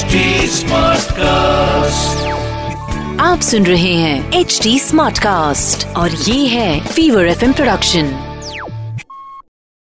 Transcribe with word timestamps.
HD 0.00 0.18
Smartcast. 0.50 2.20
आप 3.20 3.40
सुन 3.40 3.66
रहे 3.66 3.94
हैं 3.94 4.32
एच 4.32 4.60
डी 4.62 4.78
स्मार्ट 4.78 5.18
कास्ट 5.18 5.96
और 5.96 6.10
ये 6.10 6.46
है 6.46 6.80
फीवर 6.80 7.26
एफ़ 7.26 7.52
प्रोडक्शन 7.52 8.06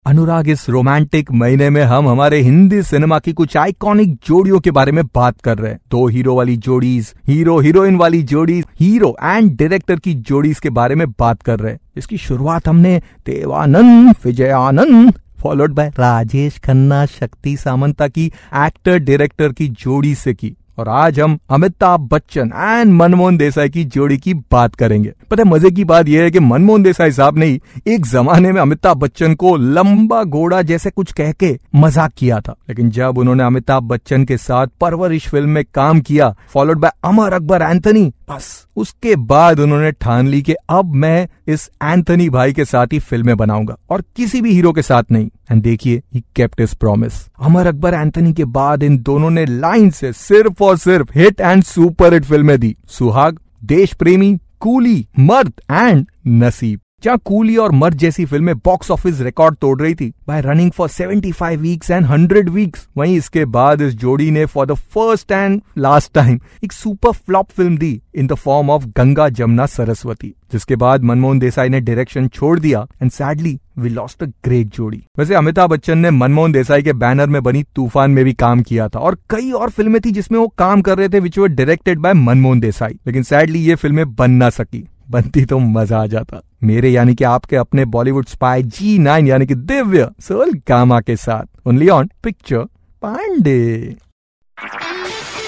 अनुराग 0.07 0.49
इस 0.49 0.71
रोमांटिक 0.71 1.33
महीने 1.33 1.71
में 1.71 1.83
हम 1.83 2.09
हमारे 2.09 2.41
हिंदी 2.41 2.83
सिनेमा 2.83 3.19
की 3.19 3.33
कुछ 3.33 3.57
आइकॉनिक 3.57 4.15
जोड़ियों 4.15 4.61
के 4.61 4.71
बारे 4.71 4.93
में 4.93 5.05
बात 5.07 5.41
कर 5.41 5.59
रहे 5.59 5.71
हैं। 5.73 5.81
दो 5.91 6.07
हीरो 6.09 6.37
वाली 6.37 6.57
जोड़ीज 6.57 7.15
हीरो 7.29 7.59
हीरोइन 7.59 7.97
वाली 7.97 8.23
जोड़ीज 8.23 8.65
हीरो 8.81 9.17
एंड 9.23 9.59
डायरेक्टर 9.59 9.97
की 9.97 10.15
जोड़ीज 10.15 10.61
के 10.61 10.71
बारे 10.71 10.95
में 10.95 11.11
बात 11.11 11.43
कर 11.43 11.61
रहे 11.61 11.73
हैं। 11.73 11.81
इसकी 11.97 12.19
शुरुआत 12.19 12.69
हमने 12.69 13.03
देवानंद 13.27 14.15
विजयानंद 14.25 15.15
फॉलोड 15.43 15.73
बाय 15.73 15.89
राजेश 15.89 16.59
खन्ना 16.59 17.05
शक्ति 17.07 17.57
सामंता 17.57 18.09
की 18.09 18.27
एक्टर 18.57 18.99
डायरेक्टर 18.99 19.53
की 19.53 19.69
जोड़ी 19.69 20.15
से 20.15 20.35
की। 20.35 20.57
और 20.79 20.89
आज 20.89 21.19
हम 21.21 21.39
अमिताभ 21.51 22.01
बच्चन 22.01 22.51
एंड 22.57 22.93
मनमोहन 22.93 23.37
देसाई 23.37 23.69
की 23.69 23.85
जोड़ी 23.85 24.17
की 24.19 24.35
बात 24.35 24.75
करेंगे। 24.75 25.13
पता 25.31 25.43
है, 25.43 25.49
मज़े 25.49 25.71
की 25.71 25.85
बात 25.85 26.09
यह 26.09 26.23
है 26.23 26.31
कि 26.31 26.41
मनमोहन 26.41 26.83
देसाई 26.83 27.13
साहब 27.13 27.39
ने 27.39 27.49
एक 27.87 28.07
जमाने 28.07 28.53
में 28.53 28.61
अमिताभ 28.61 28.97
बच्चन 28.97 29.35
को 29.35 29.57
लंबा 29.57 30.23
घोड़ा 30.25 30.63
जैसे 30.63 30.91
कुछ 30.91 31.13
कह 31.13 31.33
के 31.33 31.59
मज़ाक 31.75 32.13
किया 32.13 32.41
था। 32.41 32.55
लेकिन 32.69 32.91
जब 32.91 33.19
उन्होंने 33.19 33.43
अमिताभ 33.43 33.83
बच्चन 33.83 34.25
के 34.25 34.37
साथ 34.37 34.67
परवरिश 34.81 35.29
फ़िल्म 35.29 35.49
में 35.49 35.65
काम 35.75 36.01
किया 36.01 36.35
फॉलोड 36.49 36.79
बाय 36.79 36.93
अमर 37.05 37.33
अकबर 37.33 37.63
एंथनी 37.63 38.13
बस। 38.31 38.67
उसके 38.77 39.17
बाद 39.17 39.61
उन्होंने 39.61 39.93
ठान 39.93 40.29
ली 40.29 40.43
कि 40.43 40.55
अब 40.71 40.95
मैं 40.95 41.29
इस 41.49 41.71
एंथनी 41.83 42.29
भाई 42.31 42.53
के 42.53 42.65
साथ 42.65 42.87
ही 42.93 42.99
फ़िल्में 42.99 43.37
बनाऊँगा। 43.37 43.77
और 43.91 44.03
किसी 44.17 44.41
भी 44.43 44.53
हीरो 44.53 44.73
के 44.73 44.83
साथ 44.83 45.13
नहीं। 45.13 45.29
एंड 45.53 45.63
देखिए 45.63 46.03
ही 46.15 46.23
kept 46.37 46.61
his 46.61 46.75
promise 46.75 47.13
Amar 47.41 47.67
Akbar 47.67 47.95
Anthony 47.95 48.33
के 48.33 48.45
बाद 48.45 48.83
इन 48.83 48.99
दोनों 48.99 49.31
ने 49.31 49.45
लाइन 49.47 49.91
से 49.91 50.13
सिर्फ़ 50.13 50.65
और 50.65 50.77
सिर्फ़ 50.79 51.19
हिट 51.19 51.41
एंड 51.41 51.63
सुपर 51.63 52.15
हिट 52.15 52.25
फ़िल्में 52.25 52.59
दी। 52.61 52.77
सुहाग 52.89 53.39
देश 53.65 53.93
प्रेमी 53.95 54.39
कूली, 54.61 55.07
मर्द 55.19 55.53
एंड 55.71 56.07
नसीब। 56.27 56.81
जहाँ 57.03 57.19
कूली 57.25 57.57
और 57.57 57.73
मर्द 57.73 57.97
जैसी 57.99 58.25
फ़िल्में 58.25 58.55
बॉक्स 58.57 58.91
ऑफ़िस 58.91 59.21
रिकॉर्ड 59.21 59.57
तोड़ 59.57 59.81
रही 59.81 59.95
थी? 59.95 60.13
By 60.29 60.41
running 60.41 60.71
for 60.71 60.89
75 60.89 61.57
weeks 61.57 61.91
and 61.91 62.07
100 62.07 62.49
weeks 62.49 62.87
वहीं 62.97 63.17
इसके 63.17 63.45
बाद 63.45 63.81
इस 63.83 63.95
जोड़ी 63.95 64.31
ने 64.31 64.45
for 64.47 64.67
the 64.67 64.75
first 64.75 65.33
and 65.33 65.61
last 65.79 66.13
time 66.15 66.39
एक 66.65 66.73
super 66.73 67.13
flop 67.13 67.51
film 67.51 67.77
the 67.79 68.01
in 68.15 68.27
the 68.27 68.35
form 68.35 68.71
of 68.71 68.87
Ganga 68.97 69.29
Jamuna 69.29 69.67
Saraswati 69.67 70.35
जिसके 70.53 70.77
बाद 70.77 71.05
मनमोहन 71.05 71.39
देसाई 71.39 71.69
ने 71.69 71.81
डायरेक्शन 71.81 72.29
छोड़ 72.29 72.59
दिया 72.61 72.87
and 73.03 73.11
sadly 73.11 73.59
we 73.79 73.89
lost 73.89 74.23
a 74.23 74.27
great 74.45 74.75
जोड़ी। 74.75 75.03
वैसे 75.19 75.35
अमिताभ 75.35 75.71
बच्चन 75.71 75.99
ने 75.99 76.11
मनमोहन 76.11 76.53
देसाई 76.53 76.83
के 76.83 76.93
बैनर 76.93 77.27
में 77.27 77.43
बनी 77.43 77.63
तूफ़ान 77.77 78.11
में 78.11 78.25
भी 78.25 78.33
काम 78.35 78.63
किया 78.63 78.89
था 78.89 78.99
और 78.99 79.19
कई 79.31 79.51
और 79.51 79.71
फ़िल्में 79.71 80.01
थी 80.01 80.11
जिसमें 80.11 80.39
वो 80.39 80.47
काम 80.59 80.83
कर 80.83 80.99
रहे 80.99 81.09
थे 81.09 81.21
which 81.21 81.39
were 81.39 81.49
directed 81.49 81.99
by 81.99 82.15
Manmohan 82.15 82.61
Desai. 82.61 82.99
लेकिन 83.07 83.23
सैडली 83.23 83.59
ये 83.59 83.75
फ़िल्में 83.75 84.15
बन 84.15 84.31
ना 84.31 84.51
सकी। 84.51 84.89
बनती 85.11 85.45
तो 85.45 85.59
मज़ा 85.59 86.03
आ 86.03 86.07
जाता। 86.07 86.41
मेरे 86.65 86.91
यानी 86.91 87.15
कि 87.15 87.25
आपके 87.25 87.57
अपने 87.57 87.85
बॉलीवुड 87.85 88.27
स्पाई 88.27 88.63
जी 88.63 88.99
नाइन 88.99 89.27
यानी 89.27 89.47
कि 89.47 89.55
दिव्य 89.55 90.11
सोल 90.21 90.55
कामा 90.55 91.01
के 91.01 91.17
साथ। 91.17 91.69
ओनली 91.69 91.89
ऑन 91.89 92.11
पिक्चर 92.23 92.59
पांडे 93.03 93.97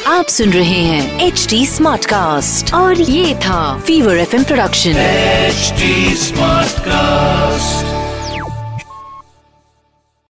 आप 0.06 0.24
सुन 0.24 0.50
रहे 0.50 0.82
हैं 0.82 1.20
एच 1.20 1.46
डी 1.50 1.66
स्मार्ट 1.66 2.04
कास्ट 2.04 2.74
और 2.74 3.00
ये 3.00 3.34
था 3.34 3.78
fever 3.78 4.16
F 4.16 4.44
production 4.44 4.90
HD 4.90 6.14
smart 6.14 6.70
Smartcast. 6.70 6.93